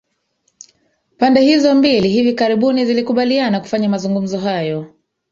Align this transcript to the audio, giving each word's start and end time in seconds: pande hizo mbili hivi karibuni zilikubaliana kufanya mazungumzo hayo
pande 1.17 1.41
hizo 1.43 1.75
mbili 1.75 2.09
hivi 2.09 2.33
karibuni 2.33 2.85
zilikubaliana 2.85 3.59
kufanya 3.59 3.89
mazungumzo 3.89 4.37
hayo 4.39 4.93